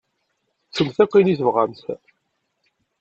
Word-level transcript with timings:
Ččemt 0.69 0.97
akk 1.03 1.13
ayen 1.13 1.31
i 1.33 1.35
tebɣamt. 1.39 1.83